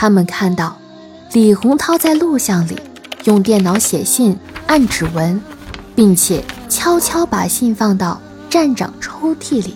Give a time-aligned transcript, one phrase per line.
[0.00, 0.78] 他们看到
[1.32, 2.80] 李洪涛在录像里
[3.24, 5.40] 用电脑写信、按指纹，
[5.96, 9.74] 并且悄悄把信放到站长抽屉里。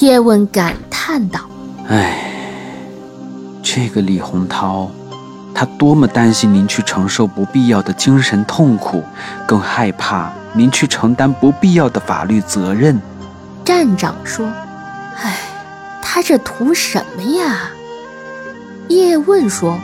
[0.00, 1.40] 叶问感叹道
[1.88, 2.30] ：“哎，
[3.62, 4.90] 这个李洪涛，
[5.54, 9.02] 他多么担心您去承受不必要的精神痛苦，
[9.48, 13.00] 更害怕您去承担不必要的法律责任。”
[13.64, 14.46] 站长说
[15.24, 15.38] ：“哎，
[16.02, 17.70] 他这图什么呀？”
[18.88, 19.78] 叶问说：“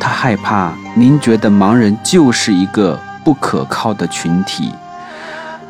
[0.00, 4.72] 他害怕您觉得盲人就是一个不可靠的群体，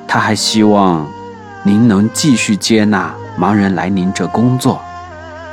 [0.06, 1.06] 他还希望
[1.62, 4.83] 您能继续接纳盲人来您这工作。”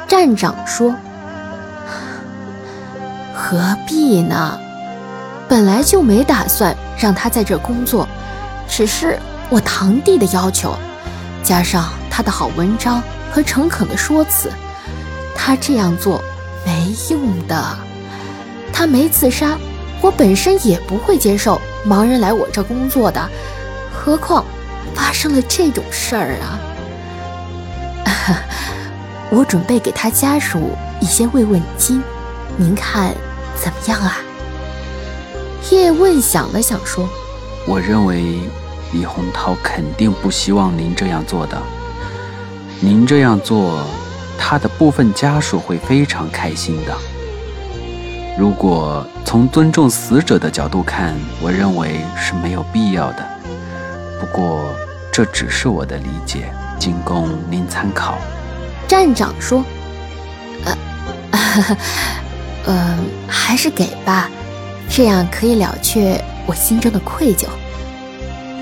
[0.08, 0.94] 站长说
[3.34, 4.60] ：“何必呢？
[5.48, 8.08] 本来就没打算让他在这工作，
[8.68, 9.18] 只是
[9.50, 10.76] 我堂弟的要求，
[11.44, 14.52] 加上他的好文章和诚恳的说辞，
[15.34, 16.22] 他这样做。”
[16.66, 17.78] 没用的，
[18.74, 19.58] 他没自杀，
[20.02, 23.30] 我本身也不会接受盲人来我这工作的，
[23.94, 24.44] 何况
[24.94, 26.60] 发生了这种事儿啊！
[29.30, 32.02] 我准备给他家属一些慰问金，
[32.58, 33.14] 您看
[33.56, 34.18] 怎么样啊？
[35.72, 37.10] 叶问想了想说
[37.68, 38.40] ：“我认为
[38.94, 41.62] 李洪涛肯定不希望您这样做的，
[42.80, 43.84] 您这样做。”
[44.38, 46.96] 他的部分家属会非常开心的。
[48.38, 53.26] 如果从尊重死者的角度看，我认为是没有必要的。
[54.20, 54.74] 不过
[55.12, 58.18] 这只是我的理解，仅供您参考。
[58.88, 59.64] 站长说
[60.66, 60.78] ：“呃，
[62.66, 62.98] 呃，
[63.28, 64.30] 还是给吧，
[64.90, 67.48] 这样可以了却我心中的愧疚。”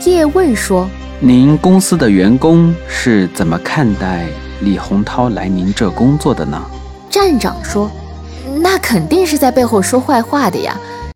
[0.06, 0.88] 叶问说
[1.20, 4.28] ：“您公司的员工是怎么看待？”
[4.64, 6.62] 李洪涛来您这工作的呢？
[7.10, 7.92] 站长说
[8.64, 10.78] ：“那肯定是在背后说坏话的呀。